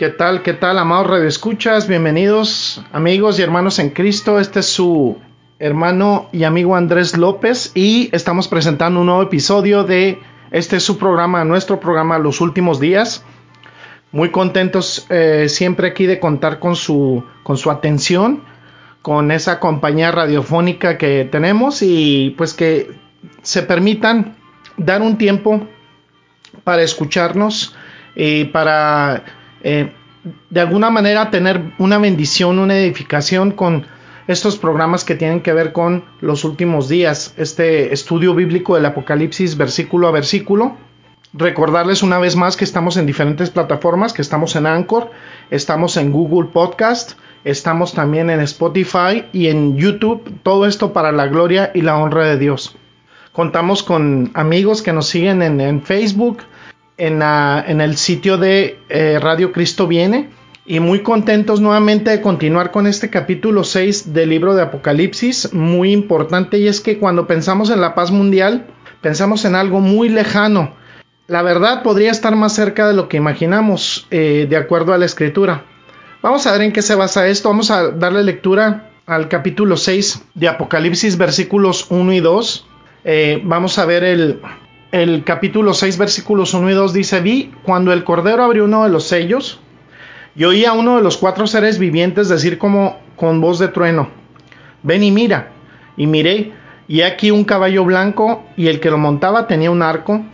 [0.00, 0.42] ¿Qué tal?
[0.42, 1.86] ¿Qué tal, amados redescuchas?
[1.86, 4.40] Bienvenidos, amigos y hermanos en Cristo.
[4.40, 5.18] Este es su
[5.58, 10.18] hermano y amigo Andrés López y estamos presentando un nuevo episodio de
[10.52, 13.22] este es su programa, nuestro programa Los Últimos Días.
[14.10, 18.42] Muy contentos eh, siempre aquí de contar con su, con su atención,
[19.02, 22.90] con esa compañía radiofónica que tenemos y pues que
[23.42, 24.38] se permitan
[24.78, 25.68] dar un tiempo
[26.64, 27.76] para escucharnos
[28.16, 29.24] y para
[29.62, 29.92] eh,
[30.50, 33.86] de alguna manera tener una bendición, una edificación con
[34.26, 39.56] estos programas que tienen que ver con los últimos días, este estudio bíblico del Apocalipsis
[39.56, 40.76] versículo a versículo.
[41.32, 45.10] Recordarles una vez más que estamos en diferentes plataformas, que estamos en Anchor,
[45.50, 47.12] estamos en Google Podcast,
[47.44, 52.24] estamos también en Spotify y en YouTube, todo esto para la gloria y la honra
[52.26, 52.76] de Dios.
[53.32, 56.38] Contamos con amigos que nos siguen en, en Facebook,
[57.00, 60.28] en, el sitio de eh, Radio Cristo Viene.
[60.66, 65.90] Y muy contentos nuevamente de continuar con este capítulo 6 del libro de Apocalipsis, muy
[65.90, 68.66] importante, y es que cuando pensamos en la paz mundial,
[69.00, 70.74] pensamos en algo muy lejano.
[71.26, 75.06] La verdad podría estar más cerca de lo que imaginamos, eh, de acuerdo a la
[75.06, 75.64] escritura.
[76.22, 77.48] Vamos a ver en qué se basa esto.
[77.48, 82.66] Vamos a darle lectura al capítulo 6 de Apocalipsis, versículos 1 y 2.
[83.04, 84.40] Eh, vamos a ver el,
[84.92, 88.90] el capítulo 6, versículos 1 y 2 dice, vi cuando el Cordero abrió uno de
[88.90, 89.60] los sellos,
[90.34, 94.08] y oí a uno de los cuatro seres vivientes decir como con voz de trueno,
[94.82, 95.52] ven y mira,
[95.96, 96.52] y miré,
[96.88, 100.24] y aquí un caballo blanco, y el que lo montaba tenía un arco,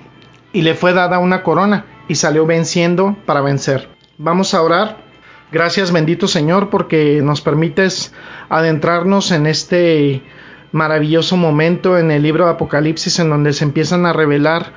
[0.53, 3.89] y le fue dada una corona, y salió venciendo para vencer.
[4.19, 5.05] Vamos a orar.
[5.53, 8.13] Gracias bendito Señor porque nos permites
[8.49, 10.23] adentrarnos en este
[10.77, 14.73] maravilloso momento en el libro de Apocalipsis en donde se empiezan a revelar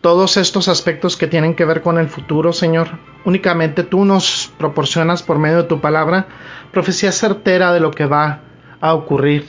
[0.00, 2.88] todos estos aspectos que tienen que ver con el futuro, Señor.
[3.24, 6.26] Únicamente tú nos proporcionas por medio de tu palabra
[6.72, 8.40] profecía certera de lo que va
[8.80, 9.44] a ocurrir.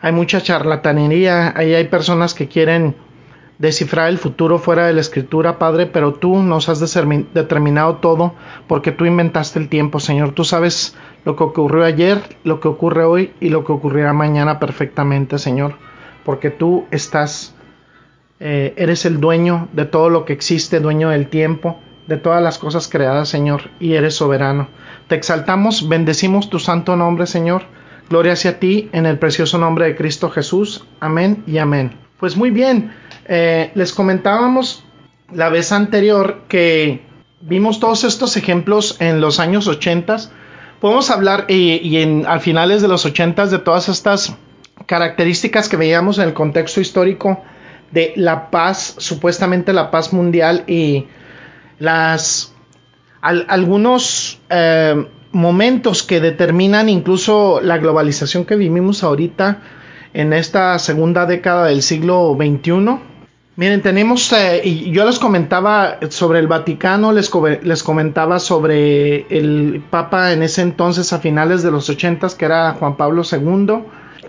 [0.00, 2.96] Hay mucha charlatanería, ahí hay personas que quieren
[3.58, 8.34] descifrar el futuro fuera de la escritura, Padre, pero tú nos has determinado todo
[8.66, 10.32] porque tú inventaste el tiempo, Señor.
[10.32, 14.58] Tú sabes lo que ocurrió ayer, lo que ocurre hoy y lo que ocurrirá mañana
[14.58, 15.76] perfectamente, Señor,
[16.24, 17.54] porque tú estás,
[18.40, 22.58] eh, eres el dueño de todo lo que existe, dueño del tiempo, de todas las
[22.58, 24.68] cosas creadas, Señor, y eres soberano.
[25.08, 27.62] Te exaltamos, bendecimos tu santo nombre, Señor.
[28.10, 30.84] Gloria hacia ti en el precioso nombre de Cristo Jesús.
[31.00, 31.92] Amén y amén.
[32.18, 32.92] Pues muy bien,
[33.26, 34.84] eh, les comentábamos
[35.32, 37.02] la vez anterior que
[37.40, 40.16] vimos todos estos ejemplos en los años 80.
[40.84, 44.36] Podemos hablar y, en, a finales de los 80 de todas estas
[44.84, 47.42] características que veíamos en el contexto histórico
[47.90, 51.06] de la paz, supuestamente la paz mundial y
[51.78, 52.54] las
[53.22, 59.62] algunos eh, momentos que determinan incluso la globalización que vivimos ahorita
[60.12, 63.13] en esta segunda década del siglo XXI
[63.56, 67.30] Miren, tenemos, eh, y yo les comentaba sobre el Vaticano, les,
[67.62, 72.72] les, comentaba sobre el Papa en ese entonces, a finales de los ochentas, que era
[72.72, 73.84] Juan Pablo II,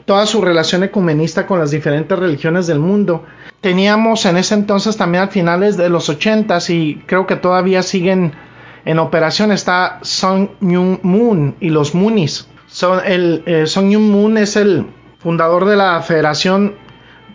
[0.06, 3.24] toda su relación ecumenista con las diferentes religiones del mundo.
[3.62, 8.34] Teníamos en ese entonces también a finales de los ochentas, y creo que todavía siguen
[8.86, 12.48] en operación, está Song Myung Moon y los Moonies.
[12.68, 14.86] Son el, eh, Myung Moon es el
[15.18, 16.85] fundador de la Federación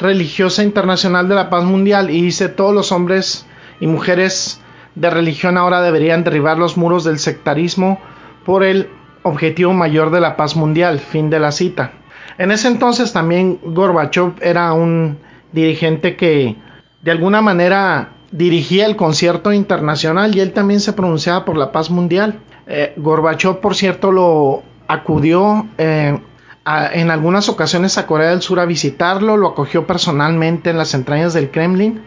[0.00, 3.46] religiosa internacional de la paz mundial y dice todos los hombres
[3.80, 4.60] y mujeres
[4.94, 8.00] de religión ahora deberían derribar los muros del sectarismo
[8.44, 8.88] por el
[9.22, 10.98] objetivo mayor de la paz mundial.
[10.98, 11.92] Fin de la cita.
[12.38, 15.18] En ese entonces también Gorbachev era un
[15.52, 16.56] dirigente que
[17.02, 21.90] de alguna manera dirigía el concierto internacional y él también se pronunciaba por la paz
[21.90, 22.38] mundial.
[22.66, 26.18] Eh, Gorbachev, por cierto, lo acudió eh,
[26.66, 31.32] en algunas ocasiones a Corea del Sur a visitarlo, lo acogió personalmente en las entrañas
[31.32, 32.02] del Kremlin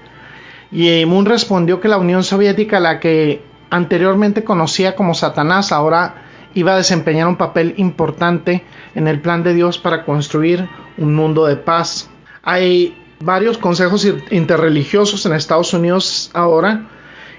[0.72, 6.24] y Moon respondió que la Unión Soviética, la que anteriormente conocía como Satanás, ahora
[6.56, 8.64] iba a desempeñar un papel importante
[8.96, 10.68] en el plan de Dios para construir
[10.98, 12.10] un mundo de paz.
[12.42, 16.88] Hay varios consejos interreligiosos en Estados Unidos ahora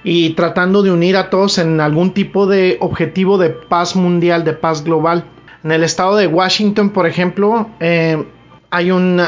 [0.04, 4.52] y tratando de unir a todos en algún tipo de objetivo de paz mundial, de
[4.52, 5.24] paz global.
[5.64, 8.22] En el estado de Washington, por ejemplo, eh,
[8.70, 9.18] hay un,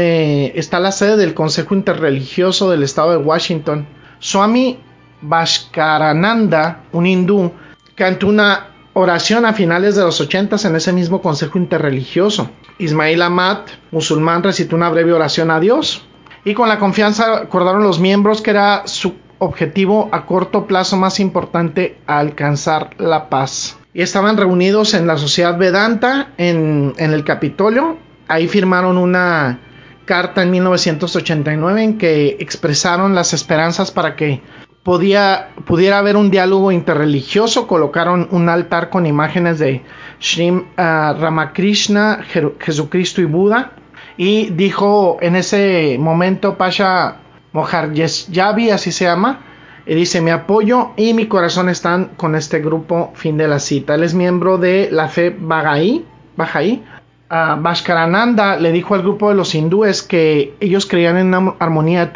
[0.00, 3.86] eh, está la sede del Consejo Interreligioso del estado de Washington.
[4.18, 4.80] Swami
[5.22, 7.52] Bhaskarananda, un hindú,
[7.94, 12.50] cantó una oración a finales de los 80 en ese mismo Consejo Interreligioso.
[12.78, 13.58] Ismail Ahmad,
[13.92, 16.04] musulmán, recitó una breve oración a Dios
[16.44, 21.20] y con la confianza acordaron los miembros que era su objetivo a corto plazo más
[21.20, 23.77] importante alcanzar la paz.
[23.94, 27.98] Y estaban reunidos en la Sociedad Vedanta en, el Capitolio.
[28.28, 29.60] Ahí firmaron una
[30.04, 34.42] carta en 1989 en que expresaron las esperanzas para que
[34.82, 37.66] podía, pudiera haber un diálogo interreligioso.
[37.66, 42.24] Colocaron un altar con imágenes de uh, Ramakrishna,
[42.60, 43.72] Jesucristo y Buda.
[44.16, 47.18] Y dijo en ese momento Pasha
[47.52, 49.47] Moharjesyavi, así se llama,
[49.88, 53.94] y dice, mi apoyo y mi corazón están con este grupo, fin de la cita.
[53.94, 56.04] Él es miembro de la fe Baha'i.
[56.36, 56.84] Baha'i.
[57.30, 62.12] Bhaskarananda le dijo al grupo de los hindúes que ellos creían en una armonía de,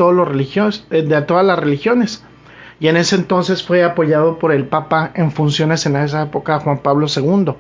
[0.91, 2.23] eh, de todas las religiones.
[2.79, 6.81] Y en ese entonces fue apoyado por el Papa en funciones en esa época, Juan
[6.81, 7.55] Pablo II.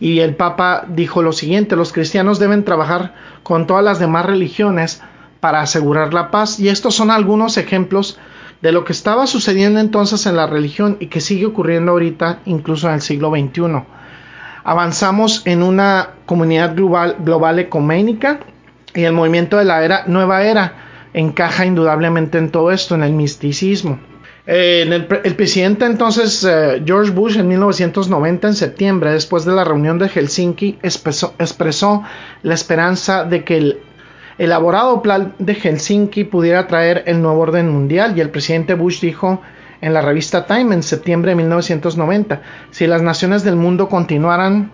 [0.00, 3.14] Y el Papa dijo lo siguiente, los cristianos deben trabajar
[3.44, 5.02] con todas las demás religiones
[5.38, 6.58] para asegurar la paz.
[6.58, 8.18] Y estos son algunos ejemplos
[8.62, 12.88] de lo que estaba sucediendo entonces en la religión y que sigue ocurriendo ahorita, incluso
[12.88, 13.82] en el siglo XXI.
[14.64, 18.38] Avanzamos en una comunidad global, global ecuménica
[18.94, 20.74] y el movimiento de la era, nueva era
[21.12, 23.98] encaja indudablemente en todo esto, en el misticismo.
[24.46, 29.98] Eh, el, presidente entonces eh, George Bush en 1990 en septiembre, después de la reunión
[29.98, 32.02] de Helsinki, expresó
[32.42, 33.80] la esperanza de que el
[34.38, 39.40] elaborado plan de Helsinki pudiera traer el nuevo orden mundial y el presidente Bush dijo
[39.80, 42.40] en la revista Time en septiembre de 1990,
[42.70, 44.70] si las naciones del mundo continuaran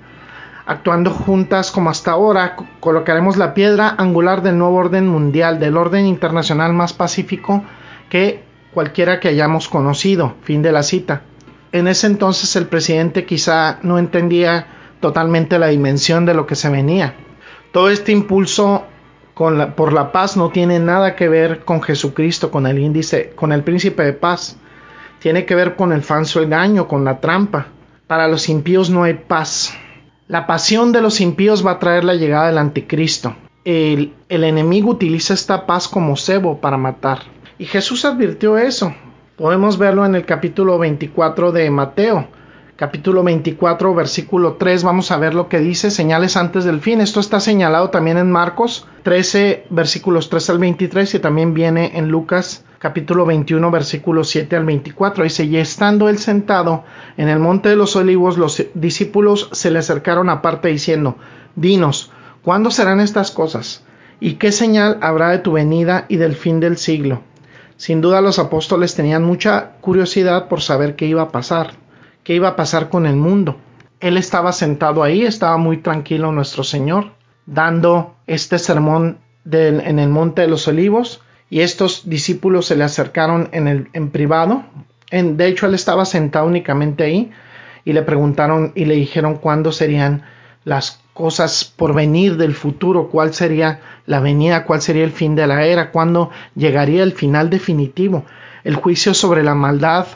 [0.66, 6.04] actuando juntas como hasta ahora, colocaremos la piedra angular del nuevo orden mundial, del orden
[6.04, 7.64] internacional más pacífico
[8.10, 8.42] que
[8.74, 10.34] cualquiera que hayamos conocido.
[10.42, 11.22] Fin de la cita.
[11.72, 14.66] En ese entonces el presidente quizá no entendía
[15.00, 17.14] totalmente la dimensión de lo que se venía.
[17.72, 18.84] Todo este impulso
[19.38, 23.62] por la paz no tiene nada que ver con Jesucristo, con el índice, con el
[23.62, 24.56] príncipe de paz.
[25.20, 27.68] Tiene que ver con el falso engaño, con la trampa.
[28.08, 29.72] Para los impíos no hay paz.
[30.26, 33.36] La pasión de los impíos va a traer la llegada del anticristo.
[33.64, 37.20] El, el enemigo utiliza esta paz como cebo para matar.
[37.58, 38.92] Y Jesús advirtió eso.
[39.36, 42.28] Podemos verlo en el capítulo 24 de Mateo
[42.78, 47.00] capítulo 24, versículo 3, vamos a ver lo que dice, señales antes del fin.
[47.00, 52.08] Esto está señalado también en Marcos 13, versículos 3 al 23 y también viene en
[52.08, 55.24] Lucas capítulo 21, versículos 7 al 24.
[55.24, 56.84] Dice, y estando él sentado
[57.16, 61.16] en el monte de los olivos, los discípulos se le acercaron aparte diciendo,
[61.56, 62.12] dinos,
[62.44, 63.82] ¿cuándo serán estas cosas?
[64.20, 67.22] ¿Y qué señal habrá de tu venida y del fin del siglo?
[67.76, 71.87] Sin duda los apóstoles tenían mucha curiosidad por saber qué iba a pasar
[72.28, 73.56] qué iba a pasar con el mundo.
[74.00, 77.12] Él estaba sentado ahí, estaba muy tranquilo nuestro Señor,
[77.46, 79.16] dando este sermón
[79.50, 84.10] en el Monte de los Olivos, y estos discípulos se le acercaron en, el, en
[84.10, 84.62] privado.
[85.10, 87.30] En, de hecho, él estaba sentado únicamente ahí
[87.86, 90.22] y le preguntaron y le dijeron cuándo serían
[90.64, 95.46] las cosas por venir del futuro, cuál sería la venida, cuál sería el fin de
[95.46, 98.26] la era, cuándo llegaría el final definitivo,
[98.64, 100.08] el juicio sobre la maldad,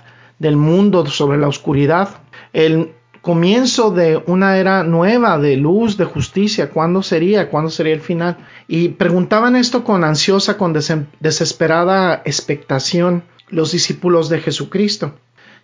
[0.43, 2.09] del mundo, sobre la oscuridad,
[2.53, 7.49] el comienzo de una era nueva de luz, de justicia, ¿cuándo sería?
[7.49, 8.39] ¿Cuándo sería el final?
[8.67, 15.15] Y preguntaban esto con ansiosa, con desesperada expectación los discípulos de Jesucristo.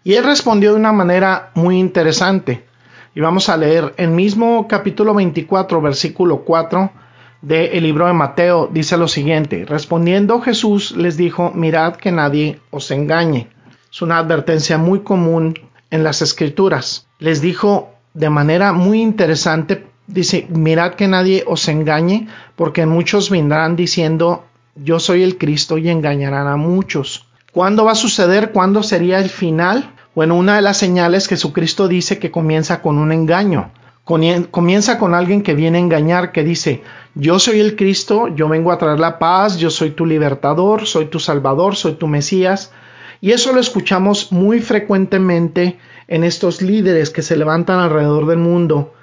[0.05, 2.65] Y él respondió de una manera muy interesante.
[3.17, 6.93] Y vamos a leer el mismo capítulo 24, versículo 4
[7.43, 12.93] del libro de Mateo, dice lo siguiente, respondiendo Jesús les dijo, mirad que nadie os
[12.93, 13.49] engañe
[13.91, 15.55] es una advertencia muy común
[15.91, 17.07] en las escrituras.
[17.19, 23.77] Les dijo de manera muy interesante, dice, mirad que nadie os engañe, porque muchos vendrán
[23.77, 27.27] diciendo, yo soy el Cristo y engañarán a muchos.
[27.53, 28.53] ¿Cuándo va a suceder?
[28.53, 29.93] ¿Cuándo sería el final?
[30.15, 33.71] Bueno, una de las señales Jesucristo dice que comienza con un engaño.
[34.05, 36.83] Comienza con alguien que viene a engañar, que dice,
[37.15, 41.07] yo soy el Cristo, yo vengo a traer la paz, yo soy tu libertador, soy
[41.07, 42.73] tu salvador, soy tu Mesías,
[43.21, 48.95] y eso lo escuchamos muy frecuentemente en estos líderes que se levantan alrededor del mundo,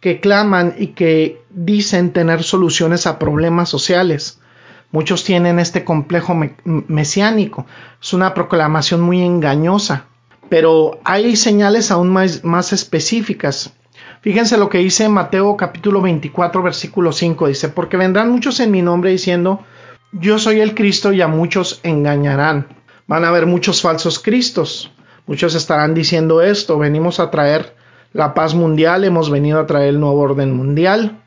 [0.00, 4.40] que claman y que dicen tener soluciones a problemas sociales.
[4.92, 7.66] Muchos tienen este complejo mesiánico.
[8.02, 10.06] Es una proclamación muy engañosa.
[10.48, 13.72] Pero hay señales aún más, más específicas.
[14.20, 17.46] Fíjense lo que dice Mateo capítulo 24 versículo 5.
[17.46, 19.64] Dice, porque vendrán muchos en mi nombre diciendo,
[20.10, 22.66] yo soy el Cristo y a muchos engañarán.
[23.10, 24.92] Van a haber muchos falsos Cristos.
[25.26, 27.74] Muchos estarán diciendo esto, venimos a traer
[28.12, 31.20] la paz mundial, hemos venido a traer el nuevo orden mundial.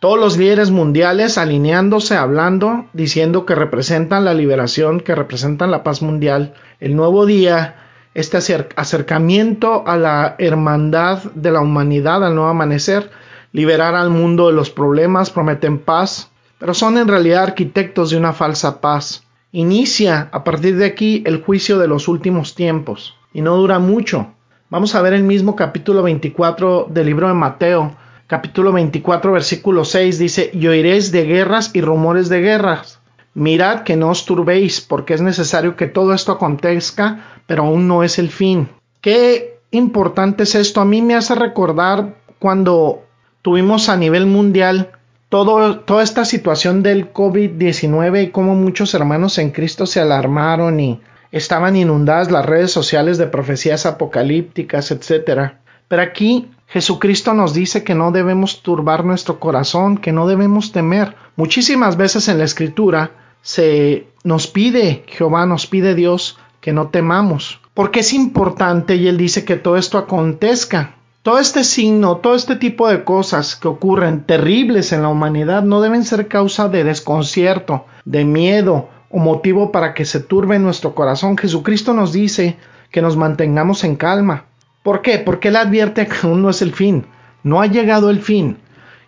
[0.00, 6.02] Todos los líderes mundiales alineándose, hablando, diciendo que representan la liberación, que representan la paz
[6.02, 7.76] mundial, el nuevo día,
[8.12, 8.36] este
[8.74, 13.08] acercamiento a la hermandad de la humanidad, al nuevo amanecer,
[13.52, 18.32] liberar al mundo de los problemas, prometen paz, pero son en realidad arquitectos de una
[18.32, 19.22] falsa paz.
[19.52, 24.28] Inicia a partir de aquí el juicio de los últimos tiempos, y no dura mucho.
[24.68, 27.96] Vamos a ver el mismo capítulo 24 del libro de Mateo,
[28.28, 33.00] capítulo 24, versículo 6 dice, y oiréis de guerras y rumores de guerras.
[33.34, 38.04] Mirad que no os turbéis, porque es necesario que todo esto acontezca, pero aún no
[38.04, 38.68] es el fin.
[39.00, 40.80] Qué importante es esto.
[40.80, 43.02] A mí me hace recordar cuando
[43.42, 44.92] tuvimos a nivel mundial
[45.30, 51.00] todo, toda esta situación del COVID-19 y cómo muchos hermanos en Cristo se alarmaron y
[51.32, 55.52] estaban inundadas las redes sociales de profecías apocalípticas, etc.
[55.88, 61.14] Pero aquí Jesucristo nos dice que no debemos turbar nuestro corazón, que no debemos temer.
[61.36, 67.60] Muchísimas veces en la escritura se nos pide, Jehová nos pide Dios, que no temamos.
[67.72, 70.96] Porque es importante y él dice que todo esto acontezca.
[71.22, 75.80] Todo este signo, todo este tipo de cosas que ocurren terribles en la humanidad no
[75.80, 81.36] deben ser causa de desconcierto, de miedo o motivo para que se turbe nuestro corazón.
[81.36, 82.56] Jesucristo nos dice
[82.90, 84.46] que nos mantengamos en calma,
[84.82, 85.18] ¿Por qué?
[85.18, 87.04] Porque él advierte que aún no es el fin,
[87.42, 88.58] no ha llegado el fin.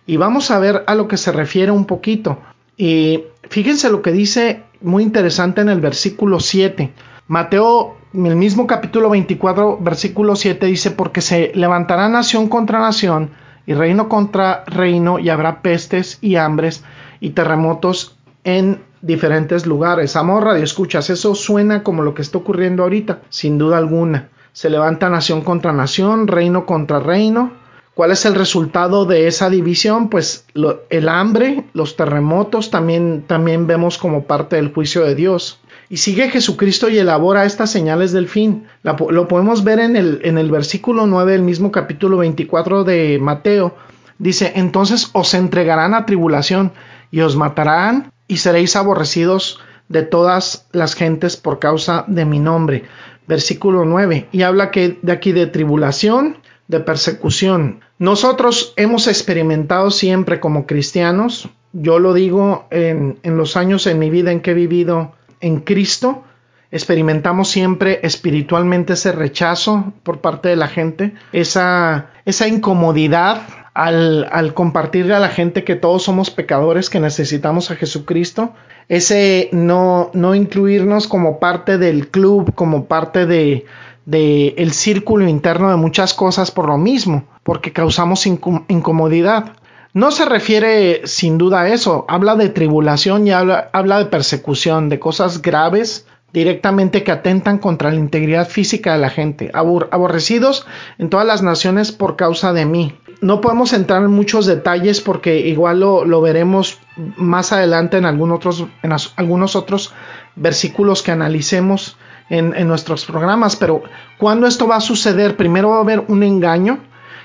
[0.05, 2.39] Y vamos a ver a lo que se refiere un poquito.
[2.77, 6.93] Y fíjense lo que dice muy interesante en el versículo 7.
[7.27, 13.31] Mateo, el mismo capítulo 24, versículo 7 dice, porque se levantará nación contra nación
[13.65, 16.83] y reino contra reino y habrá pestes y hambres
[17.19, 20.15] y terremotos en diferentes lugares.
[20.15, 24.69] Amor, radio escuchas, eso suena como lo que está ocurriendo ahorita, sin duda alguna se
[24.69, 27.51] levanta nación contra nación, reino contra reino.
[27.95, 30.09] ¿Cuál es el resultado de esa división?
[30.09, 30.45] Pues
[30.89, 35.59] el hambre, los terremotos, también, también vemos como parte del juicio de Dios.
[35.89, 38.65] Y sigue Jesucristo y elabora estas señales del fin.
[38.83, 43.75] lo podemos ver en el, en el versículo 9 del mismo capítulo 24 de Mateo.
[44.17, 46.71] Dice, entonces os entregarán a tribulación
[47.11, 49.59] y os matarán y seréis aborrecidos
[49.89, 52.85] de todas las gentes por causa de mi nombre
[53.27, 57.81] versículo 9, y habla que de aquí de tribulación, de persecución.
[57.99, 64.09] Nosotros hemos experimentado siempre como cristianos, yo lo digo en, en los años en mi
[64.09, 66.23] vida en que he vivido en Cristo,
[66.71, 74.53] experimentamos siempre espiritualmente ese rechazo por parte de la gente, esa, esa incomodidad al, al
[74.53, 78.53] compartirle a la gente que todos somos pecadores, que necesitamos a Jesucristo,
[78.89, 83.65] ese no, no incluirnos como parte del club, como parte de,
[84.05, 89.53] de el círculo interno de muchas cosas por lo mismo, porque causamos incomodidad.
[89.93, 94.99] No se refiere sin duda a eso, habla de tribulación y habla, de persecución, de
[94.99, 100.65] cosas graves directamente que atentan contra la integridad física de la gente, aborrecidos
[100.97, 102.97] en todas las naciones por causa de mí.
[103.21, 109.93] No podemos entrar en muchos detalles porque igual lo, veremos más adelante en algunos otros
[110.35, 111.97] versículos que analicemos
[112.31, 113.83] en, en nuestros programas, pero
[114.17, 116.79] cuando esto va a suceder, primero va a haber un engaño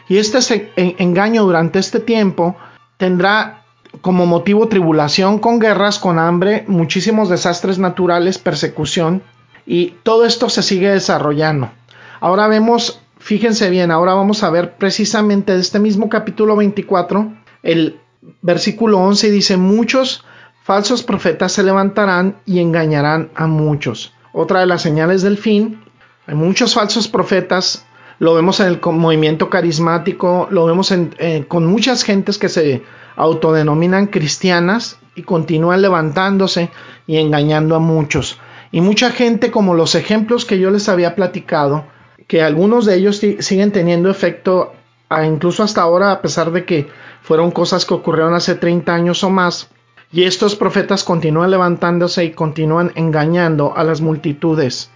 [0.08, 2.56] y este engaño durante este tiempo
[2.96, 3.64] tendrá
[4.00, 9.22] como motivo tribulación con guerras, con hambre, muchísimos desastres naturales, persecución,
[9.66, 11.70] y todo esto se sigue desarrollando.
[12.20, 18.00] Ahora vemos, fíjense bien, ahora vamos a ver precisamente de este mismo capítulo 24, el
[18.42, 20.24] versículo 11 dice, muchos
[20.62, 24.12] falsos profetas se levantarán y engañarán a muchos.
[24.32, 25.82] Otra de las señales del fin,
[26.26, 27.86] hay muchos falsos profetas,
[28.18, 31.14] lo vemos en el movimiento carismático, lo vemos en,
[31.46, 32.82] con muchas gentes que se
[33.16, 36.70] autodenominan cristianas y continúan levantándose
[37.06, 38.38] y engañando a muchos.
[38.70, 41.84] Y mucha gente, como los ejemplos que yo les había platicado,
[42.26, 44.72] que algunos de ellos siguen teniendo efecto
[45.24, 46.88] incluso hasta ahora, a pesar de que
[47.22, 49.70] fueron cosas que ocurrieron hace 30 años o más,
[50.12, 54.90] y estos profetas continúan levantándose y continúan engañando a las multitudes.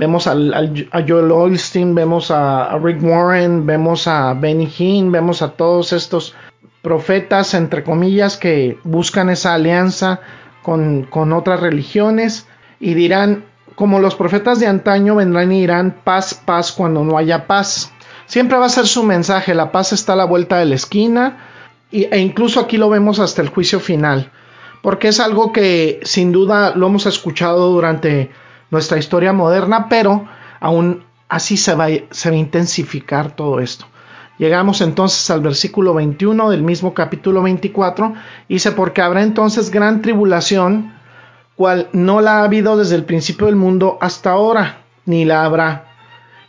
[0.00, 5.50] Vemos a Joel Olstein, vemos a, a, Rick Warren, vemos a Benny Hinn, vemos a
[5.50, 6.34] todos estos
[6.80, 10.20] profetas, entre comillas, que buscan esa alianza
[10.62, 12.46] con, con otras religiones
[12.80, 17.46] y dirán, como los profetas de antaño vendrán y dirán paz, paz cuando no haya
[17.46, 17.92] paz.
[18.24, 21.46] Siempre va a ser su mensaje, la paz está a la vuelta de la esquina
[21.92, 24.32] e incluso aquí lo vemos hasta el juicio final,
[24.80, 28.30] porque es algo que sin duda lo hemos escuchado durante
[28.70, 30.26] nuestra historia moderna, pero
[30.60, 33.86] aún así se va, a intensificar todo esto.
[34.38, 38.14] Llegamos entonces al versículo 21 del mismo capítulo 24,
[38.48, 40.94] dice, porque habrá entonces gran tribulación,
[41.56, 45.84] cual no la ha habido desde el principio del mundo hasta ahora, ni la habrá.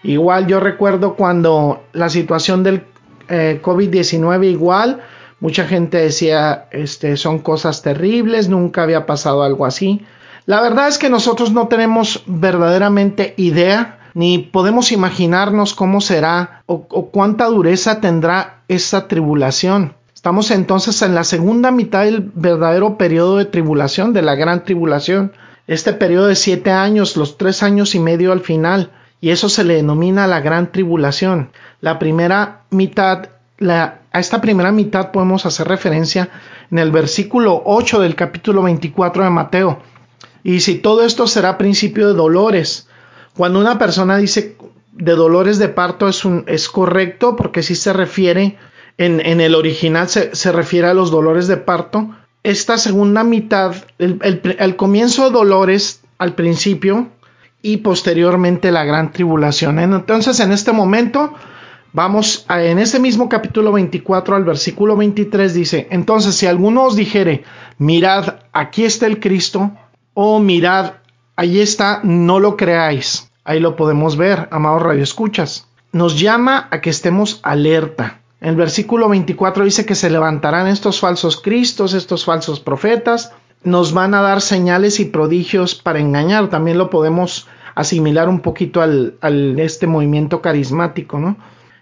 [0.03, 2.85] Igual yo recuerdo cuando la situación del
[3.27, 5.01] eh, COVID-19 igual,
[5.41, 10.05] mucha gente decía, este, son cosas terribles, nunca había pasado algo así.
[10.45, 16.83] La verdad es que nosotros no tenemos verdaderamente idea ni podemos imaginarnos cómo será o,
[16.85, 19.93] cuánta dureza tendrá esa tribulación.
[20.13, 25.31] Estamos entonces en la segunda mitad del verdadero periodo de tribulación, de la gran tribulación.
[25.67, 29.63] Este periodo de siete años, los tres años y medio al final, y eso se
[29.63, 31.51] le denomina la gran tribulación.
[31.79, 36.29] La primera mitad, la, a esta primera mitad podemos hacer referencia
[36.69, 39.79] en el versículo 8 del capítulo 24 de Mateo.
[40.43, 42.87] Y si todo esto será principio de dolores,
[43.35, 44.57] cuando una persona dice
[44.91, 48.57] de dolores de parto es, un, es correcto porque si se refiere,
[48.97, 52.09] en, el original se, refiere a los dolores de parto.
[52.43, 57.09] Esta segunda mitad, el, comienzo de dolores al principio
[57.61, 59.79] y posteriormente la gran tribulación.
[59.79, 61.33] Entonces en este momento
[61.93, 66.95] vamos a, en ese mismo capítulo 24 al versículo 23 dice, entonces si alguno os
[66.95, 67.43] dijere,
[67.77, 69.71] mirad, aquí está el Cristo,
[70.13, 70.93] o mirad,
[71.41, 73.31] Ahí está, no lo creáis.
[73.43, 75.67] Ahí lo podemos ver, amados radioescuchas.
[75.91, 78.19] Nos llama a que estemos alerta.
[78.41, 84.13] El versículo 24 dice que se levantarán estos falsos cristos, estos falsos profetas, nos van
[84.13, 86.49] a dar señales y prodigios para engañar.
[86.49, 91.37] También lo podemos asimilar un poquito al, al este movimiento carismático, ¿no?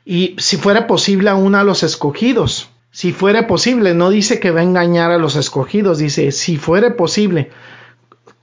[0.06, 2.70] Y si fuera posible aún a los escogidos.
[2.92, 6.96] Si fuera posible, no dice que va a engañar a los escogidos, dice si fuera
[6.96, 7.52] posible.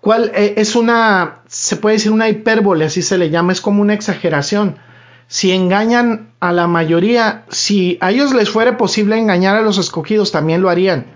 [0.07, 3.83] ¿Cuál eh, es una, se puede decir una hipérbole, así se le llama, es como
[3.83, 4.77] una exageración.
[5.27, 10.31] Si engañan a la mayoría, si a ellos les fuera posible engañar a los escogidos,
[10.31, 11.07] también lo harían,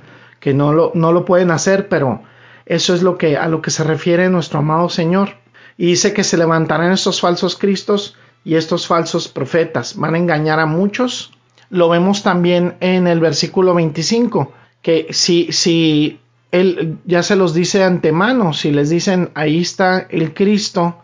[0.40, 2.22] que no lo, no lo pueden hacer, pero
[2.66, 5.36] eso es lo que, a lo que se refiere nuestro amado Señor.
[5.78, 9.94] Y dice que se levantarán estos falsos cristos y estos falsos profetas.
[9.94, 11.30] Van a engañar a muchos.
[11.68, 16.18] Lo vemos también en el versículo 25, que si, si
[16.52, 20.98] él ya se los dice de antemano, si les dicen ahí está el Cristo,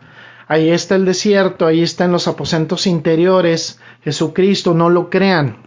[0.47, 5.57] ahí está el desierto, ahí están los aposentos interiores, Jesucristo, no lo crean.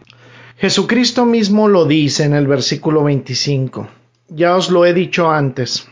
[0.56, 3.88] Jesucristo mismo lo dice en el versículo 25.
[4.28, 5.88] Ya os lo he dicho antes.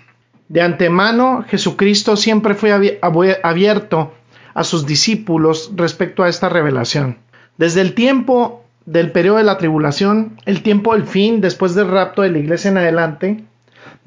[0.48, 3.00] De antemano, Jesucristo siempre fue
[3.42, 4.12] abierto
[4.54, 7.18] a sus discípulos respecto a esta revelación.
[7.56, 12.22] Desde el tiempo del periodo de la tribulación, el tiempo del fin, después del rapto
[12.22, 13.44] de la iglesia en adelante,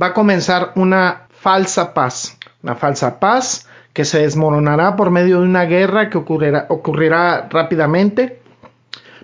[0.01, 5.47] va a comenzar una falsa paz, una falsa paz que se desmoronará por medio de
[5.47, 8.41] una guerra que ocurrirá, rápidamente,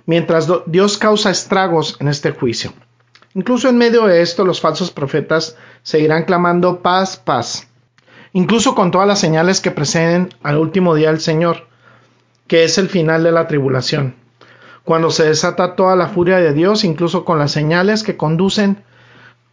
[0.06, 2.74] mientras Dios causa estragos en este juicio.
[3.34, 7.67] Incluso en medio de esto, los falsos profetas seguirán clamando paz, paz,
[8.34, 11.67] incluso con todas las señales que preceden al último día del Señor,
[12.48, 14.15] que es el final de la tribulación,
[14.84, 18.84] cuando se desata toda la furia de Dios, incluso con las señales que conducen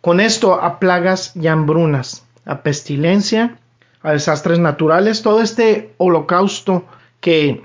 [0.05, 3.57] con esto a plagas y hambrunas, a pestilencia,
[4.03, 6.85] a desastres naturales, todo este holocausto
[7.21, 7.63] que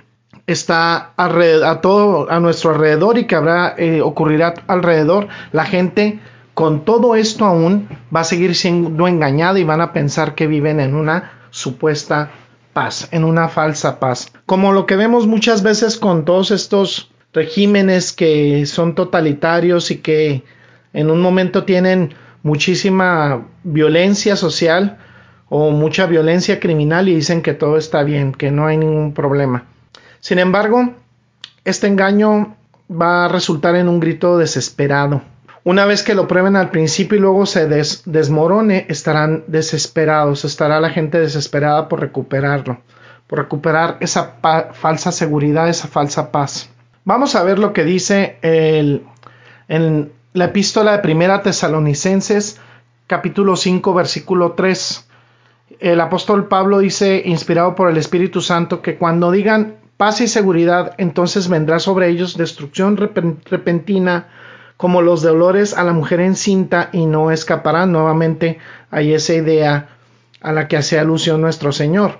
[0.48, 6.22] está a, todo a nuestro alrededor y que habrá eh, ocurrirá alrededor, la gente
[6.54, 10.80] con todo esto aún va a seguir siendo engañada y van a pensar que viven
[10.80, 12.32] en una supuesta
[12.72, 14.32] paz, en una falsa paz.
[14.46, 20.46] Como lo que vemos muchas veces con todos estos regímenes que son totalitarios y que
[20.94, 24.98] en un momento tienen muchísima violencia social
[25.50, 29.66] o mucha violencia criminal y dicen que todo está bien, que no hay ningún problema.
[30.20, 30.94] Sin embargo,
[31.66, 32.56] este engaño
[32.90, 35.22] va a resultar en un grito desesperado.
[35.64, 40.90] Una vez que lo prueben al principio y luego se desmorone, estarán desesperados, estará la
[40.90, 42.80] gente desesperada por recuperarlo,
[43.28, 44.36] por recuperar esa
[44.74, 46.70] falsa seguridad, esa falsa paz.
[47.04, 49.04] Vamos a ver lo que dice el,
[50.34, 52.60] la epístola de Primera Tesalonicenses,
[53.08, 55.08] capítulo 5, versículo 3.
[55.80, 60.94] El apóstol Pablo dice, inspirado por el Espíritu Santo, que cuando digan paz y seguridad,
[60.98, 64.28] entonces vendrá sobre ellos destrucción repentina
[64.78, 67.92] como los dolores a la mujer encinta y no escaparán.
[67.92, 68.60] Nuevamente
[68.92, 69.90] hay esa idea
[70.42, 72.20] a la que hace alusión nuestro Señor.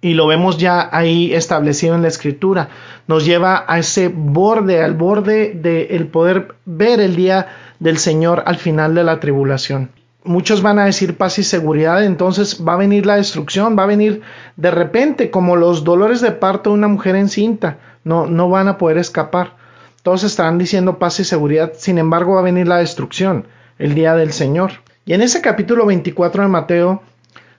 [0.00, 2.68] Y lo vemos ya ahí establecido en la escritura.
[3.06, 7.46] Nos lleva a ese borde, al borde del el poder ver el día
[7.80, 9.90] del Señor al final de la tribulación.
[10.24, 13.86] Muchos van a decir paz y seguridad, entonces va a venir la destrucción, va a
[13.86, 14.22] venir
[14.56, 18.76] de repente como los dolores de parto de una mujer encinta, no, no van a
[18.76, 19.54] poder escapar.
[20.02, 23.46] Todos estarán diciendo paz y seguridad, sin embargo va a venir la destrucción,
[23.78, 24.72] el día del Señor.
[25.04, 27.02] Y en ese capítulo 24 de Mateo,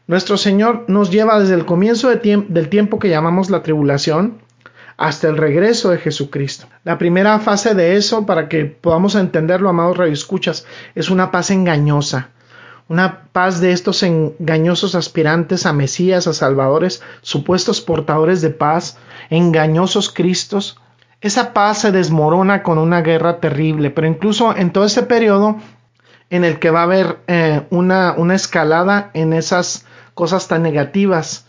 [0.08, 4.42] nuestro Señor nos lleva desde el comienzo del tiempo que llamamos la tribulación,
[4.98, 6.68] hasta el regreso de Jesucristo.
[6.84, 10.66] La primera fase de eso, para que podamos entenderlo, amados radioescuchas,
[10.96, 12.32] es una paz engañosa.
[12.90, 18.98] Una paz de estos engañosos aspirantes a Mesías, a Salvadores, supuestos portadores de paz,
[19.30, 20.80] engañosos Cristos.
[21.22, 25.58] Esa paz se desmorona con una guerra terrible, pero incluso en todo ese periodo
[26.30, 29.86] en el que va a haber eh, una, una escalada en esas
[30.18, 31.48] cosas tan negativas,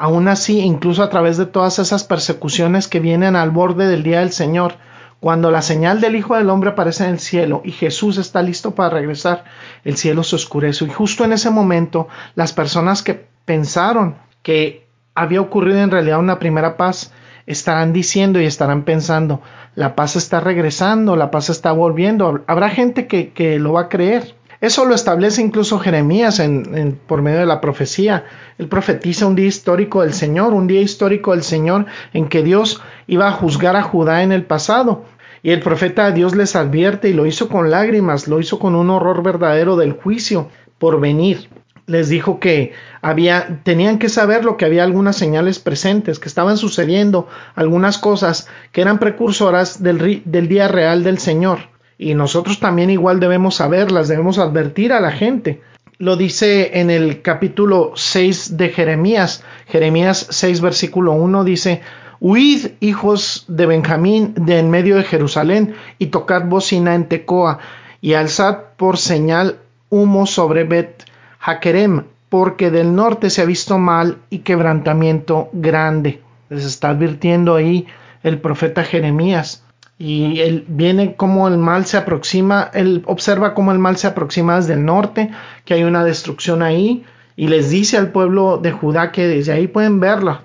[0.00, 4.20] Aún así, incluso a través de todas esas persecuciones que vienen al borde del día
[4.20, 4.76] del Señor,
[5.18, 8.76] cuando la señal del Hijo del Hombre aparece en el cielo y Jesús está listo
[8.76, 9.42] para regresar,
[9.82, 10.84] el cielo se oscurece.
[10.84, 16.38] Y justo en ese momento, las personas que pensaron que había ocurrido en realidad una
[16.38, 17.12] primera paz,
[17.46, 19.42] estarán diciendo y estarán pensando,
[19.74, 22.44] la paz está regresando, la paz está volviendo.
[22.46, 24.36] Habrá gente que, que lo va a creer.
[24.60, 28.24] Eso lo establece incluso Jeremías en, por medio de la profecía.
[28.58, 32.82] Él profetiza un día histórico del Señor, un día histórico del Señor en que Dios
[33.06, 35.04] iba a juzgar a Judá en el pasado.
[35.44, 38.74] Y el profeta de Dios les advierte y lo hizo con lágrimas, lo hizo con
[38.74, 41.48] un horror verdadero del juicio por venir.
[41.86, 46.56] Les dijo que había, tenían que saber lo que había algunas señales presentes, que estaban
[46.56, 51.60] sucediendo algunas cosas que eran precursoras del, del día real del Señor
[51.98, 55.60] y nosotros también igual debemos saberlas, debemos advertir a la gente.
[55.98, 61.82] Lo dice en el capítulo 6 de Jeremías, Jeremías 6 versículo 1 dice,
[62.20, 67.58] Huid, hijos de Benjamín, de en medio de Jerusalén, y tocad bocina en Tecoa,
[68.00, 69.58] y alzad por señal
[69.90, 71.02] humo sobre Bet
[71.40, 76.22] Hakerem, porque del norte se ha visto mal y quebrantamiento grande.
[76.48, 77.88] Les está advirtiendo ahí
[78.22, 79.64] el profeta Jeremías
[79.98, 84.56] y él viene como el mal se aproxima, él observa cómo el mal se aproxima
[84.56, 85.30] desde el norte,
[85.64, 89.66] que hay una destrucción ahí, y les dice al pueblo de Judá que desde ahí
[89.66, 90.42] pueden verla.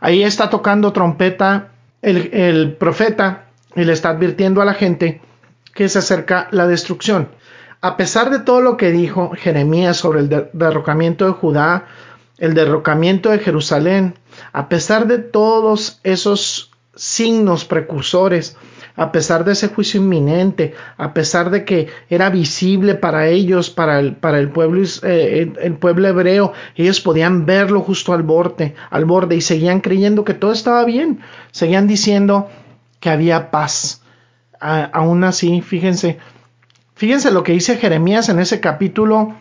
[0.00, 1.68] Ahí está tocando trompeta
[2.00, 5.20] el, el profeta y le está advirtiendo a la gente
[5.74, 7.28] que se acerca la destrucción.
[7.80, 11.86] A pesar de todo lo que dijo Jeremías sobre el derrocamiento de Judá,
[12.38, 14.14] el derrocamiento de Jerusalén,
[14.52, 18.56] a pesar de todos esos signos precursores,
[18.96, 23.98] a pesar de ese juicio inminente, a pesar de que era visible para ellos, para
[24.00, 29.40] el, pueblo, eh, el, pueblo hebreo, ellos podían verlo justo al borde, al borde y
[29.40, 32.48] seguían creyendo que todo estaba bien, seguían diciendo
[33.00, 34.02] que había paz.
[34.60, 36.18] aún así, fíjense,
[36.94, 39.34] fíjense lo que dice Jeremías en ese capítulo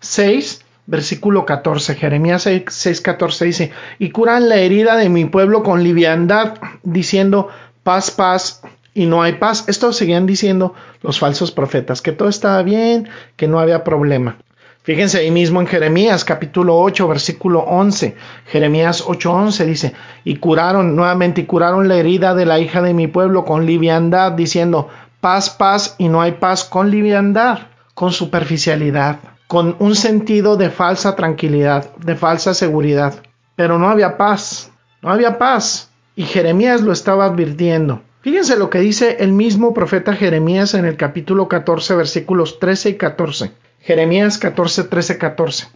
[0.00, 5.82] 6, versículo 14, Jeremías 6, 14 dice, y curan la herida de mi pueblo con
[5.82, 7.48] liviandad, diciendo,
[7.82, 8.62] paz, paz,
[8.94, 9.64] y no hay paz.
[9.68, 14.36] Esto seguían diciendo los falsos profetas, que todo estaba bien, que no había problema.
[14.84, 18.16] Fíjense ahí mismo en Jeremías capítulo 8 versículo 11.
[18.46, 23.06] Jeremías 8:11 dice, y curaron nuevamente y curaron la herida de la hija de mi
[23.06, 24.88] pueblo con liviandad, diciendo,
[25.20, 27.60] paz, paz, y no hay paz con liviandad,
[27.94, 33.14] con superficialidad, con un sentido de falsa tranquilidad, de falsa seguridad.
[33.54, 35.90] Pero no había paz, no había paz.
[36.16, 38.02] Y Jeremías lo estaba advirtiendo.
[38.22, 42.94] Fíjense lo que dice el mismo profeta Jeremías en el capítulo 14, versículos 13 y
[42.94, 43.50] 14.
[43.80, 45.66] Jeremías 14, 13, 14.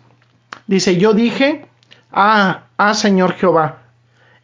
[0.69, 1.67] Dice, yo dije,
[2.13, 3.79] ah, ah, Señor Jehová,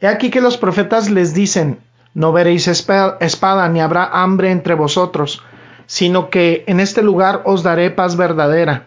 [0.00, 1.78] he aquí que los profetas les dicen,
[2.12, 5.40] no veréis espada, ni habrá hambre entre vosotros,
[5.86, 8.84] sino que en este lugar os daré paz verdadera.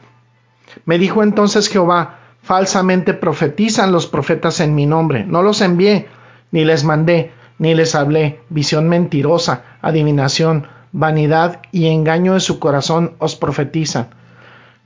[0.84, 6.10] Me dijo entonces Jehová, falsamente profetizan los profetas en mi nombre, no los envié,
[6.52, 13.16] ni les mandé, ni les hablé, visión mentirosa, adivinación, vanidad y engaño de su corazón
[13.20, 14.10] os profetizan.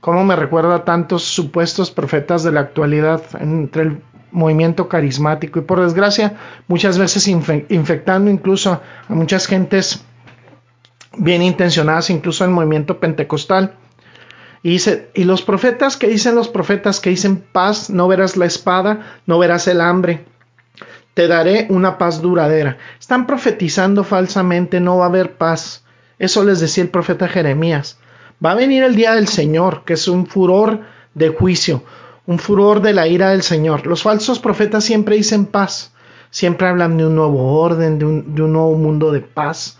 [0.00, 4.02] ¿Cómo me recuerda a tantos supuestos profetas de la actualidad entre el
[4.32, 6.36] movimiento carismático y por desgracia
[6.68, 10.04] muchas veces infectando incluso a muchas gentes
[11.16, 13.74] bien intencionadas, incluso el movimiento pentecostal?
[14.62, 17.00] Y, dice, y los profetas, que dicen los profetas?
[17.00, 20.26] Que dicen paz, no verás la espada, no verás el hambre,
[21.14, 22.78] te daré una paz duradera.
[22.98, 25.84] Están profetizando falsamente, no va a haber paz.
[26.18, 27.98] Eso les decía el profeta Jeremías.
[28.44, 30.80] Va a venir el día del Señor, que es un furor
[31.14, 31.82] de juicio,
[32.26, 33.86] un furor de la ira del Señor.
[33.86, 35.92] Los falsos profetas siempre dicen paz,
[36.30, 39.78] siempre hablan de un nuevo orden, de un, nuevo mundo de paz.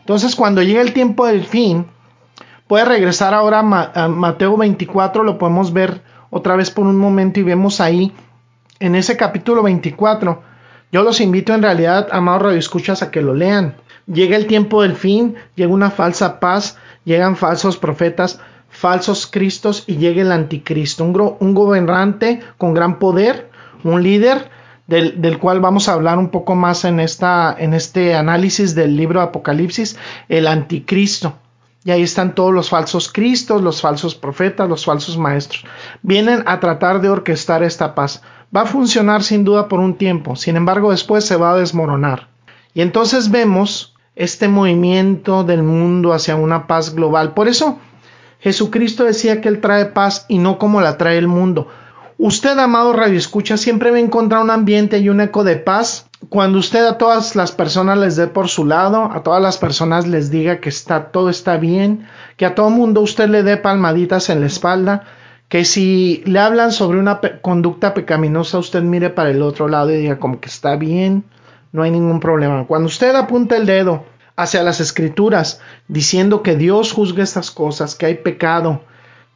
[0.00, 1.86] Entonces, cuando llega el tiempo del fin,
[2.66, 7.42] puede regresar ahora a Mateo 24, lo podemos ver otra vez por un momento y
[7.42, 8.12] vemos ahí,
[8.80, 10.42] en ese capítulo 24,
[10.90, 13.76] yo los invito en realidad, amados radioescuchas, a que lo lean.
[14.06, 19.96] Llega el tiempo del fin, llega una falsa paz, llegan falsos profetas, falsos cristos y
[19.96, 23.50] llega el anticristo, un, gobernante con gran poder,
[23.84, 24.50] un líder
[24.86, 28.96] del, del, cual vamos a hablar un poco más en, esta, en este análisis del
[28.96, 29.98] libro de Apocalipsis,
[30.30, 31.34] el anticristo.
[31.84, 35.64] Y ahí están todos los falsos cristos, los falsos profetas, los falsos maestros.
[36.02, 38.22] Vienen a tratar de orquestar esta paz.
[38.54, 42.28] Va a funcionar sin duda por un tiempo, sin embargo después se va a desmoronar.
[42.74, 47.34] Y entonces vemos este movimiento del mundo hacia una paz global.
[47.34, 47.78] Por eso
[48.40, 51.68] Jesucristo decía que Él trae paz y no como la trae el mundo.
[52.18, 56.07] Usted, amado Radio Escucha, siempre va a encontrar un ambiente y un eco de paz
[56.28, 60.06] cuando usted a todas las personas les dé por su lado, a todas las personas
[60.06, 64.28] les diga que está todo está bien, que a todo mundo usted le dé palmaditas
[64.28, 65.04] en la espalda,
[65.48, 69.96] que si le hablan sobre una conducta pecaminosa, usted mire para el otro lado y
[69.96, 71.24] diga como que está bien,
[71.72, 72.66] no hay ningún problema.
[72.66, 74.04] Cuando usted apunta el dedo
[74.36, 78.82] hacia las escrituras diciendo que Dios juzga estas cosas, que hay pecado,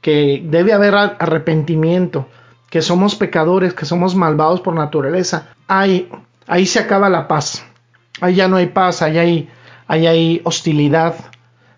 [0.00, 2.26] que debe haber arrepentimiento,
[2.70, 6.08] que somos pecadores, que somos malvados por naturaleza, ahí,
[6.46, 7.64] ahí se acaba la paz.
[8.20, 9.48] Ahí ya no hay paz, ahí hay,
[9.86, 11.14] ahí hay hostilidad.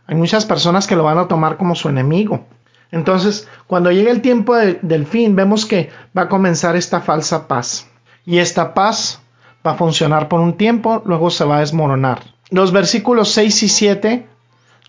[0.06, 2.46] Hay muchas personas que lo van a tomar como su enemigo.
[2.90, 7.88] Entonces, cuando llegue el tiempo del fin, vemos que va a comenzar esta falsa paz.
[8.24, 9.20] Y esta paz
[9.66, 12.22] va a funcionar por un tiempo, luego se va a desmoronar.
[12.50, 14.26] Los versículos 6 y 7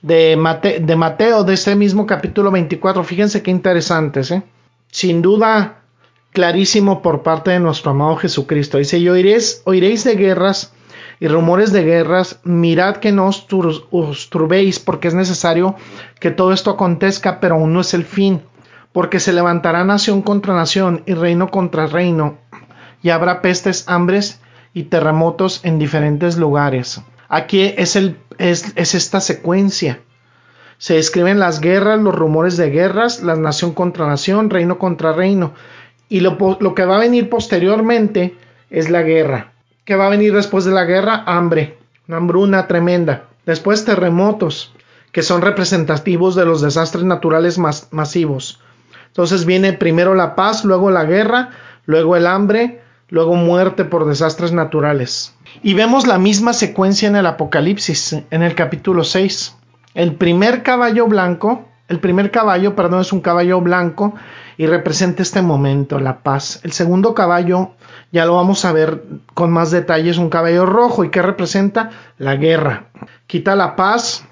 [0.02, 4.44] de, Mateo, de este mismo capítulo 24, fíjense qué interesantes, ¿eh?
[4.92, 5.80] Sin duda,
[6.36, 8.78] clarísimo por parte de nuestro amado Jesucristo.
[8.78, 10.71] Dice, y oiréis, oiréis de guerras
[11.19, 13.48] y rumores de guerras, mirad que no os,
[14.30, 15.76] turbéis, porque es necesario
[16.19, 18.41] que todo esto acontezca, pero aún no es el fin,
[18.91, 22.38] porque se levantará nación contra nación y reino contra reino,
[23.02, 24.41] y habrá pestes, hambres
[24.74, 27.02] y terremotos en diferentes lugares.
[27.30, 30.02] Aquí es, el, es, esta secuencia.
[30.78, 35.54] Se describen las guerras, los rumores de guerras, la nación contra nación, reino contra reino.
[36.10, 38.38] Y lo, que va a venir posteriormente
[38.70, 39.54] es la guerra.
[39.86, 41.24] ¿Qué va a venir después de la guerra?
[41.26, 43.26] Hambre, una hambruna tremenda.
[43.46, 44.74] Después terremotos,
[45.12, 48.60] que son representativos de los desastres naturales masivos.
[49.08, 51.52] Entonces viene primero la paz, luego la guerra,
[51.86, 55.34] luego el hambre, luego muerte por desastres naturales.
[55.63, 59.56] Y vemos la misma secuencia en el Apocalipsis, en el capítulo 6.
[59.94, 64.15] El primer caballo blanco, el primer caballo, perdón, es un caballo blanco
[64.58, 66.60] y representa este momento, la paz.
[66.63, 67.71] El segundo caballo,
[68.12, 72.36] ya lo vamos a ver con más detalles, un caballo rojo y que representa la
[72.36, 72.88] guerra.
[73.28, 74.26] Quita la paz,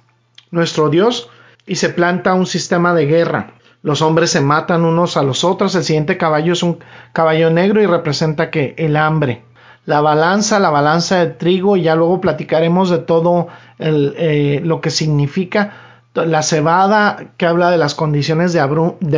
[0.52, 1.30] nuestro Dios,
[1.66, 5.76] y se planta un sistema de guerra los hombres se matan unos a los otros.
[5.76, 6.80] El siguiente caballo es un
[7.12, 9.44] caballo negro y representa que el hambre.
[9.86, 14.90] La balanza, la balanza de trigo, y ya luego platicaremos de todo eh, lo que
[14.90, 18.60] significa la cebada que habla de las condiciones de,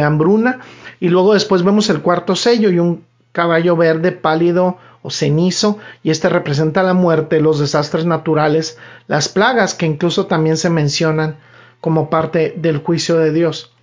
[0.02, 0.60] hambruna.
[1.00, 6.10] Y luego después vemos el cuarto sello y un caballo verde pálido o cenizo, y
[6.10, 11.38] este representa la muerte, los desastres naturales, las plagas que incluso también se mencionan
[11.80, 13.76] como parte del juicio de Dios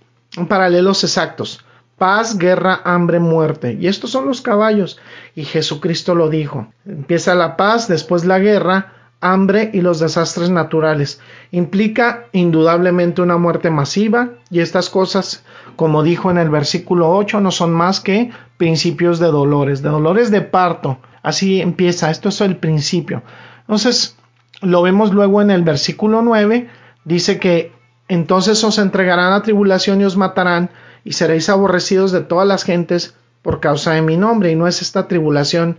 [0.47, 1.63] paralelos exactos.
[1.97, 3.77] Paz, guerra, hambre, muerte.
[3.79, 4.99] Y estos son los caballos.
[5.35, 6.67] Y Jesucristo lo dijo.
[6.85, 8.93] Empieza la paz, después la guerra,
[9.23, 11.19] hambre y los desastres naturales.
[11.51, 15.43] Implica indudablemente una muerte masiva y estas cosas,
[15.75, 20.29] como dijo en el versículo 8, no son más que principios de dolores, de dolores
[20.29, 20.99] de parto.
[21.21, 23.23] Así empieza, esto es el principio.
[23.61, 24.17] Entonces,
[24.61, 26.69] lo vemos luego en el versículo 9,
[27.05, 27.71] dice que
[28.07, 30.69] entonces os entregarán a tribulación y os matarán,
[31.05, 34.51] y seréis aborrecidos de todas las gentes por causa de mi nombre.
[34.51, 35.77] Y no es esta tribulación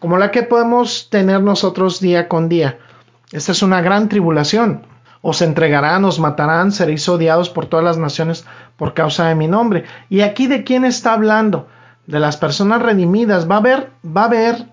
[0.00, 2.78] como la que podemos tener nosotros día con día.
[3.34, 4.86] Esta es una gran tribulación.
[5.20, 8.44] Os entregarán, os matarán, seréis odiados por todas las naciones
[8.76, 9.82] por causa de mi nombre.
[10.08, 11.66] Y aquí de quién está hablando?
[12.06, 13.50] De las personas redimidas.
[13.50, 14.66] Va a haber, va a haber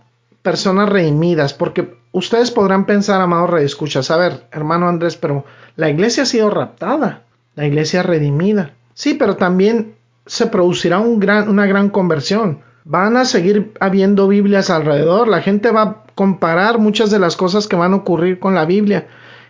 [0.44, 5.44] personas redimidas, porque ustedes podrán pensar, amados escuchas, a ver, hermano Andrés, pero
[5.76, 7.24] la iglesia ha sido raptada,
[7.56, 8.74] la iglesia redimida.
[8.94, 9.96] Sí, pero también
[10.28, 12.62] se producirá una gran conversión.
[12.84, 17.76] Van a seguir habiendo Biblias alrededor, la gente va comparar muchas de las cosas que
[17.76, 19.08] van a ocurrir con la Biblia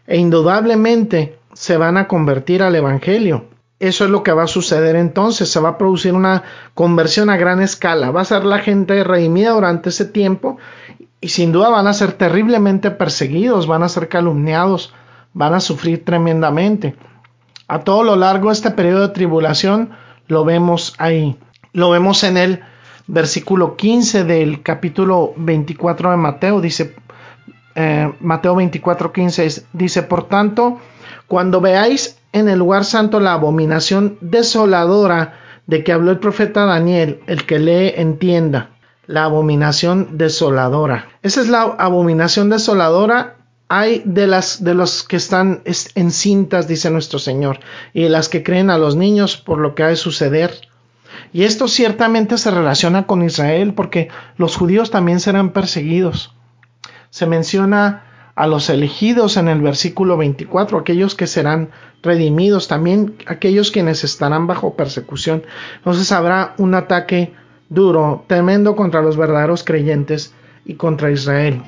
[0.07, 3.45] e indudablemente se van a convertir al Evangelio.
[3.79, 5.49] Eso es lo que va a suceder entonces.
[5.49, 6.43] Se va a producir una
[6.75, 8.11] conversión a gran escala.
[8.11, 10.57] Va a ser la gente redimida durante ese tiempo
[11.19, 14.93] y sin duda van a ser terriblemente perseguidos, van a ser calumniados,
[15.33, 16.95] van a sufrir tremendamente.
[17.67, 19.91] A todo lo largo de este periodo de tribulación
[20.27, 21.37] lo vemos ahí.
[21.73, 22.61] Lo vemos en el
[23.07, 26.61] versículo 15 del capítulo 24 de Mateo.
[26.61, 26.95] Dice,
[27.75, 30.79] eh, Mateo 24, 15, dice, por tanto,
[31.27, 35.33] cuando veáis en el lugar santo la abominación desoladora
[35.67, 38.71] de que habló el profeta Daniel, el que lee entienda,
[39.07, 41.07] la abominación desoladora.
[41.21, 43.35] Esa es la abominación desoladora
[43.71, 45.61] hay de las de los que están
[45.95, 47.61] encintas, dice nuestro Señor,
[47.93, 50.59] y de las que creen a los niños por lo que ha de suceder.
[51.33, 56.35] Y esto ciertamente se relaciona con Israel, porque los judíos también serán perseguidos.
[57.09, 58.03] Se menciona
[58.35, 61.69] a los elegidos en el versículo 24, aquellos que serán
[62.01, 65.43] redimidos, también aquellos quienes estarán bajo persecución.
[65.77, 67.33] Entonces habrá un ataque
[67.69, 70.33] duro, tremendo contra los verdaderos creyentes
[70.65, 71.61] y contra Israel.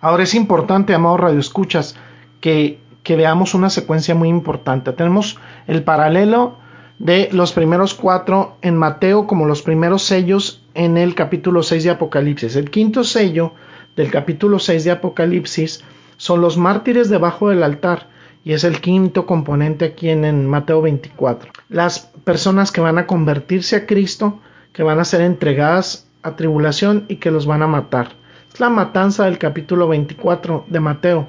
[0.00, 1.96] Ahora es importante, amados radioescuchas,
[2.40, 4.92] que, que veamos una secuencia muy importante.
[4.92, 6.59] Tenemos el paralelo
[7.00, 11.90] de los primeros cuatro en Mateo como los primeros sellos en el capítulo 6 de
[11.90, 12.56] Apocalipsis.
[12.56, 13.54] El quinto sello
[13.96, 15.82] del capítulo 6 de Apocalipsis
[16.18, 18.08] son los mártires debajo del altar
[18.44, 21.50] y es el quinto componente aquí en, en, Mateo 24.
[21.70, 24.38] Las personas que van a convertirse a Cristo,
[24.74, 28.12] que van a ser entregadas a tribulación y que los van a matar.
[28.52, 31.28] Es la matanza del capítulo 24 de Mateo,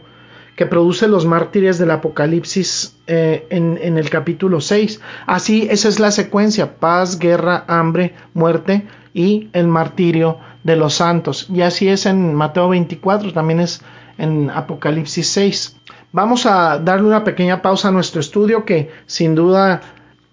[0.55, 4.99] que produce los mártires del Apocalipsis eh, en, en, el capítulo 6.
[5.25, 11.47] Así, esa es la secuencia, paz, guerra, hambre, muerte y el martirio de los santos.
[11.49, 13.81] Y así es en Mateo 24, también es
[14.17, 15.77] en Apocalipsis 6.
[16.11, 19.81] Vamos a darle una pequeña pausa a nuestro estudio que sin duda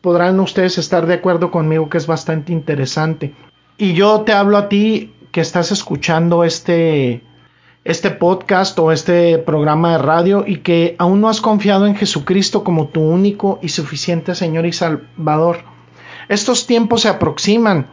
[0.00, 3.34] podrán ustedes estar de acuerdo conmigo que es bastante interesante.
[3.76, 7.22] Y yo te hablo a ti que estás escuchando este,
[7.88, 12.62] este podcast o este programa de radio y que aún no has confiado en Jesucristo
[12.62, 15.60] como tu único y suficiente Señor y Salvador.
[16.28, 17.86] Estos tiempos se aproximan.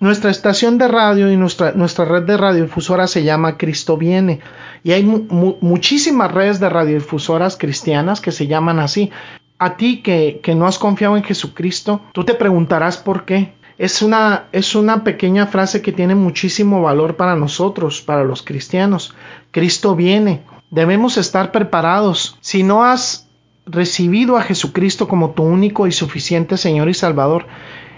[0.00, 4.40] Nuestra estación de radio y nuestra, nuestra red de radiodifusora se llama Cristo Viene.
[4.82, 9.12] Y hay mu muchísimas redes de radiodifusoras cristianas que se llaman así.
[9.60, 14.00] A ti que, que no has confiado en Jesucristo, tú te preguntarás por qué es
[14.00, 19.14] una, es una pequeña frase que tiene muchísimo valor para nosotros, para los cristianos.
[19.50, 20.42] Cristo viene.
[20.70, 22.38] Debemos estar preparados.
[22.40, 23.28] Si no has
[23.66, 27.46] recibido a Jesucristo como tu único y suficiente Señor y Salvador,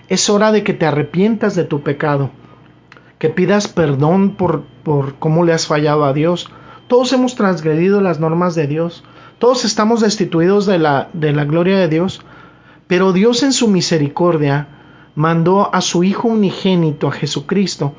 [0.08, 2.30] es hora de que te arrepientas de tu pecado,
[3.18, 6.50] que pidas perdón por, por cómo le has fallado a Dios.
[6.88, 9.04] Todos hemos transgredido las normas de Dios,
[9.38, 12.22] todos estamos destituidos de la, de la gloria de Dios,
[12.86, 14.77] pero Dios en su misericordia
[15.14, 17.94] mandó a su Hijo unigénito, a Jesucristo,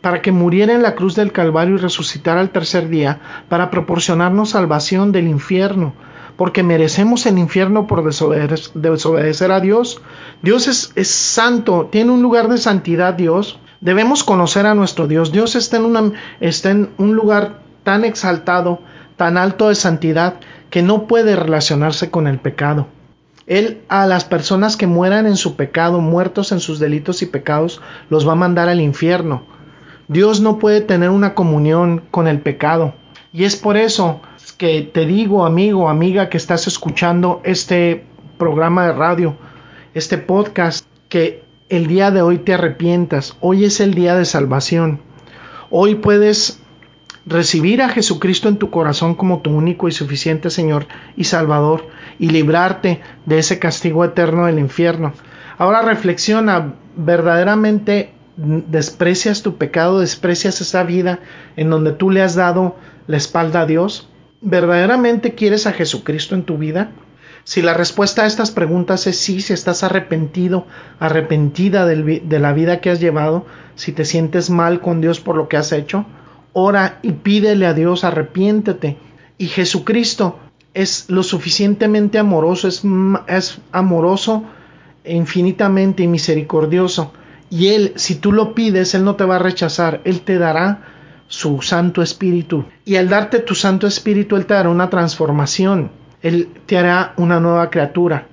[0.00, 4.50] para que muriera en la cruz del Calvario y resucitara al tercer día, para proporcionarnos
[4.50, 5.94] salvación del infierno,
[6.36, 10.02] porque merecemos el infierno por desobedecer, a Dios.
[10.42, 13.60] Dios es, es, santo, tiene un lugar de santidad Dios.
[13.80, 15.30] Debemos conocer a nuestro Dios.
[15.30, 18.80] Dios está en, una, está en un lugar tan exaltado,
[19.16, 22.88] tan alto de santidad, que no puede relacionarse con el pecado.
[23.46, 27.80] Él a las personas que mueran en su pecado, muertos en sus delitos y pecados,
[28.08, 29.42] los va a mandar al infierno.
[30.08, 32.94] Dios no puede tener una comunión con el pecado.
[33.32, 34.20] Y es por eso
[34.58, 38.04] que te digo, amigo, amiga, que estás escuchando este
[38.38, 39.36] programa de radio,
[39.94, 43.36] este podcast, que el día de hoy te arrepientas.
[43.40, 45.00] Hoy es el día de salvación.
[45.70, 46.61] Hoy puedes
[47.26, 51.86] recibir a Jesucristo en tu corazón como tu único y suficiente Señor y Salvador
[52.18, 55.12] y librarte de ese castigo eterno del infierno.
[55.58, 61.20] Ahora reflexiona, verdaderamente desprecias tu pecado, desprecias esa vida
[61.56, 64.08] en donde tú le has dado la espalda a Dios.
[64.40, 66.90] ¿Verdaderamente quieres a Jesucristo en tu vida?
[67.44, 70.66] Si la respuesta a estas preguntas es sí, si estás arrepentido,
[70.98, 75.48] arrepentida de la vida que has llevado, si te sientes mal con Dios por lo
[75.48, 76.06] que has hecho,
[76.52, 78.98] ora y pídele a Dios, arrepiéntete.
[79.38, 80.38] Y Jesucristo
[80.74, 82.82] es lo suficientemente amoroso, es,
[83.26, 84.44] es amoroso
[85.04, 87.12] infinitamente y misericordioso.
[87.50, 90.84] Y Él, si tú lo pides, Él no te va a rechazar, Él te dará
[91.26, 92.64] su Santo Espíritu.
[92.84, 95.90] Y al darte tu Santo Espíritu, Él te dará una transformación,
[96.22, 98.28] Él te hará una nueva criatura.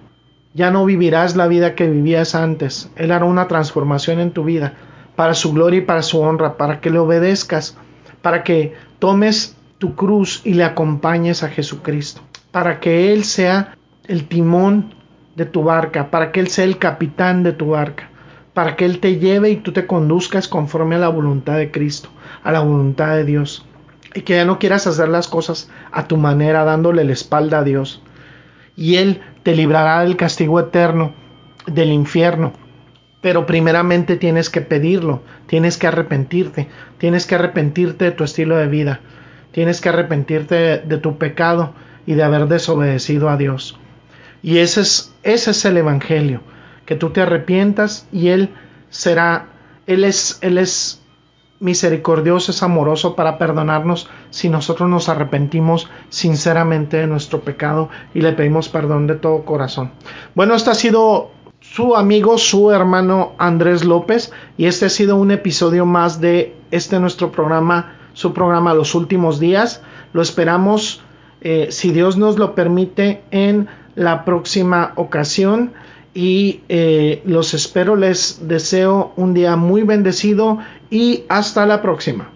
[0.54, 4.74] Ya no vivirás la vida que vivías antes, Él hará una transformación en tu vida,
[5.16, 7.78] para su gloria y para su honra, para que le obedezcas
[8.22, 13.76] para que tomes tu cruz y le acompañes a Jesucristo, para que Él sea
[14.08, 14.94] el timón
[15.36, 18.10] de tu barca, para que Él sea el capitán de tu barca,
[18.54, 22.10] para que Él te lleve y tú te conduzcas conforme a la voluntad de Cristo,
[22.44, 23.66] a la voluntad de Dios.
[24.14, 27.64] Y que ya no quieras hacer las cosas a tu manera, dándole la espalda a
[27.64, 28.02] Dios.
[28.76, 31.14] Y Él te librará del castigo eterno,
[31.68, 32.54] del infierno.
[33.22, 36.68] Pero primeramente tienes que pedirlo, tienes que arrepentirte,
[36.98, 39.02] tienes que arrepentirte de tu estilo de vida,
[39.52, 41.74] tienes que arrepentirte de, tu pecado
[42.06, 43.78] y de haber desobedecido a Dios.
[44.42, 46.42] Y ese es, ese es el Evangelio,
[46.86, 48.50] que tú te arrepientas y Él
[48.90, 49.48] será,
[49.86, 51.00] Él es, Él es
[51.60, 58.34] misericordioso, es amoroso para perdonarnos si nosotros nos arrepentimos sinceramente de nuestro pecado y le
[58.34, 59.92] pedimos perdón de todo corazón.
[60.36, 61.32] Bueno, este ha sido
[61.72, 67.00] su amigo, su hermano Andrés López y este ha sido un episodio más de este
[67.00, 69.82] nuestro programa, su programa Los Últimos Días.
[70.14, 71.02] Lo esperamos,
[71.42, 75.74] eh, si Dios nos lo permite, en la próxima ocasión
[76.16, 80.58] y eh, los espero, les deseo un día muy bendecido
[80.90, 82.32] y hasta la próxima.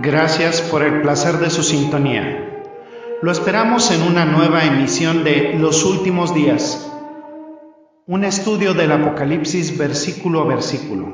[0.00, 2.62] Gracias por el placer de su sintonía.
[3.20, 6.90] Lo esperamos en una nueva emisión de Los Últimos Días
[8.06, 11.06] un estudio del Apocalipsis versículo a versículo.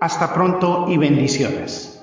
[0.00, 1.95] Hasta pronto y bendiciones.